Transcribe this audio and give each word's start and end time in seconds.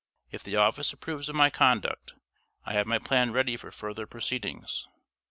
If 0.31 0.41
the 0.41 0.55
office 0.55 0.91
approves 0.93 1.29
of 1.29 1.35
my 1.35 1.51
conduct, 1.51 2.15
I 2.65 2.73
have 2.73 2.87
my 2.87 2.97
plan 2.97 3.31
ready 3.33 3.55
for 3.55 3.69
further 3.69 4.07
proceedings. 4.07 4.87